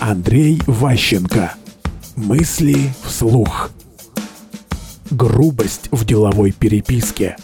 Андрей 0.00 0.62
Ващенко. 0.66 1.54
Мысли 2.14 2.92
вслух. 3.04 3.70
Грубость 5.10 5.88
в 5.90 6.04
деловой 6.04 6.52
переписке. 6.52 7.36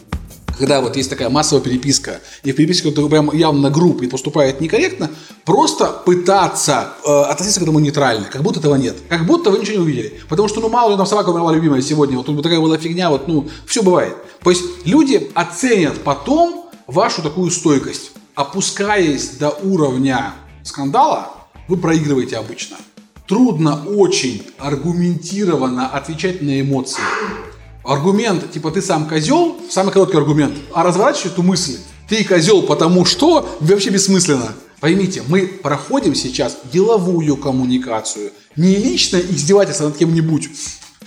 Когда 0.56 0.80
вот 0.80 0.96
есть 0.96 1.10
такая 1.10 1.30
массовая 1.30 1.64
переписка, 1.64 2.20
и 2.44 2.52
в 2.52 2.56
переписке 2.56 2.92
кто 2.92 3.08
прям 3.08 3.32
явно 3.34 3.70
групп 3.70 4.02
и 4.02 4.06
поступает 4.06 4.60
некорректно, 4.60 5.10
просто 5.44 5.86
пытаться 5.86 6.90
э, 7.04 7.10
относиться 7.10 7.58
к 7.58 7.64
этому 7.64 7.80
нейтрально, 7.80 8.26
как 8.26 8.42
будто 8.42 8.60
этого 8.60 8.76
нет. 8.76 8.96
Как 9.08 9.26
будто 9.26 9.50
вы 9.50 9.58
ничего 9.58 9.78
не 9.78 9.82
увидели. 9.82 10.20
Потому 10.28 10.46
что, 10.46 10.60
ну, 10.60 10.68
мало 10.68 10.92
ли 10.92 10.96
там 10.96 11.06
собака 11.06 11.30
умерла 11.30 11.52
любимая 11.52 11.82
сегодня, 11.82 12.16
вот 12.16 12.26
тут 12.26 12.40
такая 12.40 12.60
была 12.60 12.78
фигня, 12.78 13.10
вот, 13.10 13.26
ну, 13.26 13.48
все 13.66 13.82
бывает. 13.82 14.16
То 14.44 14.50
есть 14.50 14.62
люди 14.84 15.28
оценят 15.34 16.04
потом 16.04 16.70
вашу 16.86 17.20
такую 17.20 17.50
стойкость. 17.50 18.12
Опускаясь 18.36 19.30
до 19.30 19.50
уровня 19.50 20.34
скандала, 20.62 21.43
вы 21.68 21.76
проигрываете 21.76 22.36
обычно. 22.36 22.76
Трудно 23.26 23.84
очень 23.86 24.42
аргументированно 24.58 25.88
отвечать 25.88 26.42
на 26.42 26.60
эмоции. 26.60 27.02
Аргумент, 27.82 28.50
типа 28.52 28.70
ты 28.70 28.82
сам 28.82 29.08
козел, 29.08 29.56
самый 29.70 29.92
короткий 29.92 30.16
аргумент, 30.16 30.54
а 30.74 30.82
разворачивать 30.82 31.32
эту 31.32 31.42
мысль, 31.42 31.78
ты 32.08 32.24
козел 32.24 32.62
потому 32.62 33.04
что, 33.04 33.48
вообще 33.60 33.90
бессмысленно. 33.90 34.52
Поймите, 34.80 35.22
мы 35.28 35.46
проходим 35.46 36.14
сейчас 36.14 36.58
деловую 36.70 37.36
коммуникацию, 37.38 38.32
не 38.56 38.76
личное 38.76 39.22
издевательство 39.22 39.86
над 39.86 39.96
кем-нибудь. 39.96 40.50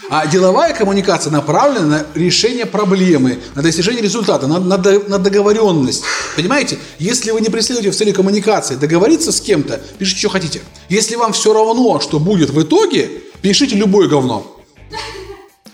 А 0.09 0.25
деловая 0.25 0.73
коммуникация 0.73 1.31
направлена 1.31 1.85
на 1.85 2.05
решение 2.15 2.65
проблемы, 2.65 3.39
на 3.55 3.61
достижение 3.61 4.01
результата, 4.01 4.47
на, 4.47 4.59
на, 4.59 4.77
на 4.77 5.19
договоренность. 5.19 6.03
Понимаете? 6.35 6.77
Если 6.97 7.31
вы 7.31 7.41
не 7.41 7.49
преследуете 7.49 7.91
в 7.91 7.95
цели 7.95 8.11
коммуникации 8.11 8.75
договориться 8.75 9.31
с 9.31 9.41
кем-то, 9.41 9.81
пишите, 9.97 10.19
что 10.19 10.29
хотите. 10.29 10.61
Если 10.87 11.15
вам 11.15 11.33
все 11.33 11.53
равно, 11.53 11.99
что 11.99 12.19
будет 12.19 12.51
в 12.51 12.61
итоге, 12.61 13.09
пишите 13.41 13.75
любое 13.75 14.07
говно. 14.07 14.53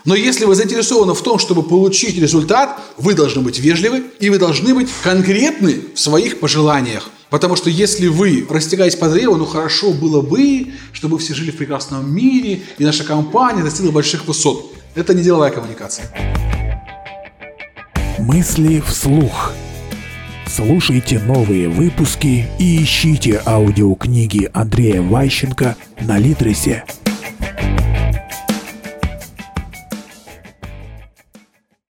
Но 0.05 0.15
если 0.15 0.45
вы 0.45 0.55
заинтересованы 0.55 1.13
в 1.13 1.21
том, 1.21 1.39
чтобы 1.39 1.63
получить 1.63 2.17
результат, 2.17 2.77
вы 2.97 3.13
должны 3.13 3.41
быть 3.41 3.59
вежливы 3.59 4.03
и 4.19 4.29
вы 4.29 4.37
должны 4.37 4.73
быть 4.73 4.89
конкретны 5.03 5.81
в 5.93 5.99
своих 5.99 6.39
пожеланиях. 6.39 7.09
Потому 7.33 7.55
что 7.55 7.71
если 7.71 8.09
вы 8.09 8.45
растягаетесь 8.47 8.95
по 8.95 9.09
древу, 9.09 9.37
ну 9.37 9.45
хорошо 9.47 9.91
было 9.91 10.21
бы, 10.21 10.67
чтобы 10.91 11.17
все 11.17 11.33
жили 11.33 11.49
в 11.49 11.57
прекрасном 11.57 12.13
мире, 12.15 12.61
и 12.77 12.85
наша 12.85 13.03
компания 13.03 13.63
достигла 13.63 13.89
больших 13.89 14.27
высот. 14.27 14.71
Это 14.93 15.15
не 15.15 15.23
деловая 15.23 15.49
коммуникация. 15.49 16.05
Мысли 18.19 18.83
вслух. 18.85 19.51
Слушайте 20.45 21.17
новые 21.17 21.69
выпуски 21.69 22.47
и 22.59 22.83
ищите 22.83 23.41
аудиокниги 23.43 24.51
Андрея 24.53 25.01
Ващенко 25.01 25.75
на 26.01 26.19
Литресе. 26.19 26.83